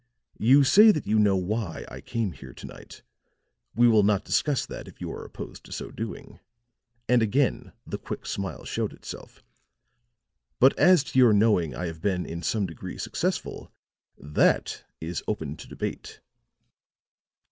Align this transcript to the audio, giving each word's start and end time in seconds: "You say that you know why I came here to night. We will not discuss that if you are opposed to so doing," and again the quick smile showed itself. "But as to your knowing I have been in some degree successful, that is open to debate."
"You 0.39 0.63
say 0.63 0.89
that 0.89 1.05
you 1.05 1.19
know 1.19 1.35
why 1.35 1.85
I 1.87 2.01
came 2.01 2.31
here 2.31 2.55
to 2.55 2.65
night. 2.65 3.03
We 3.75 3.87
will 3.87 4.01
not 4.01 4.25
discuss 4.25 4.65
that 4.65 4.87
if 4.87 4.99
you 4.99 5.11
are 5.11 5.23
opposed 5.23 5.63
to 5.65 5.71
so 5.71 5.91
doing," 5.91 6.39
and 7.07 7.21
again 7.21 7.71
the 7.85 7.99
quick 7.99 8.25
smile 8.25 8.65
showed 8.65 8.93
itself. 8.93 9.43
"But 10.59 10.75
as 10.79 11.03
to 11.03 11.19
your 11.19 11.33
knowing 11.33 11.75
I 11.75 11.85
have 11.85 12.01
been 12.01 12.25
in 12.25 12.41
some 12.41 12.65
degree 12.65 12.97
successful, 12.97 13.71
that 14.17 14.83
is 14.99 15.23
open 15.27 15.55
to 15.57 15.67
debate." 15.67 16.19